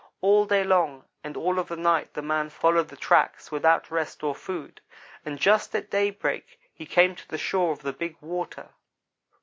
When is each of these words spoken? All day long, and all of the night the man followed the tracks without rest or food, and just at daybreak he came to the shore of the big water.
All 0.21 0.45
day 0.47 0.63
long, 0.63 1.05
and 1.23 1.37
all 1.37 1.59
of 1.59 1.67
the 1.67 1.75
night 1.75 2.15
the 2.15 2.23
man 2.23 2.49
followed 2.49 2.87
the 2.87 2.95
tracks 2.97 3.51
without 3.51 3.91
rest 3.91 4.23
or 4.23 4.33
food, 4.33 4.81
and 5.23 5.37
just 5.37 5.75
at 5.75 5.91
daybreak 5.91 6.59
he 6.73 6.87
came 6.87 7.13
to 7.15 7.27
the 7.27 7.37
shore 7.37 7.71
of 7.71 7.83
the 7.83 7.93
big 7.93 8.17
water. 8.19 8.69